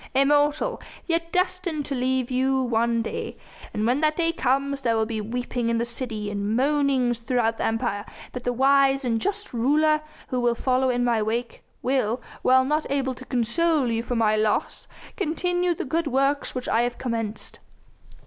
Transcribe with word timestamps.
"Immortal, 0.15 0.81
yet 1.05 1.31
destined 1.31 1.85
to 1.85 1.93
leave 1.93 2.31
you 2.31 2.59
one 2.63 3.03
day. 3.03 3.37
When 3.71 4.01
that 4.01 4.15
day 4.15 4.31
comes, 4.31 4.81
there 4.81 4.95
will 4.95 5.05
be 5.05 5.21
weeping 5.21 5.69
in 5.69 5.77
the 5.77 5.85
city 5.85 6.31
and 6.31 6.55
moanings 6.55 7.19
throughout 7.19 7.59
the 7.59 7.65
Empire, 7.65 8.03
but 8.31 8.43
the 8.43 8.51
wise 8.51 9.05
and 9.05 9.21
just 9.21 9.53
ruler 9.53 10.01
who 10.29 10.39
will 10.39 10.55
follow 10.55 10.89
in 10.89 11.03
my 11.03 11.21
wake 11.21 11.61
will 11.83 12.19
while 12.41 12.65
not 12.65 12.87
able 12.89 13.13
to 13.13 13.25
console 13.25 13.91
you 13.91 14.01
for 14.01 14.15
my 14.15 14.35
loss 14.35 14.87
continue 15.17 15.75
the 15.75 15.85
good 15.85 16.07
works 16.07 16.55
which 16.55 16.67
I 16.67 16.81
have 16.81 16.97
commenced. 16.97 17.59